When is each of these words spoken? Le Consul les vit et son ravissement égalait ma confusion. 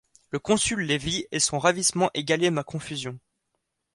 Le 0.31 0.39
Consul 0.39 0.79
les 0.79 0.97
vit 0.97 1.25
et 1.31 1.39
son 1.39 1.59
ravissement 1.59 2.09
égalait 2.15 2.49
ma 2.49 2.63
confusion. 2.63 3.19